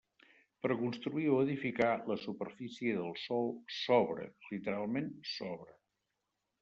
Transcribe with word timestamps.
Per 0.61 0.69
a 0.75 0.77
construir 0.77 1.25
o 1.33 1.35
edificar, 1.43 1.89
la 2.11 2.17
superfície 2.23 2.95
del 3.01 3.13
sòl 3.25 3.53
sobra, 3.83 4.27
literalment 4.51 5.13
sobra. 5.35 5.79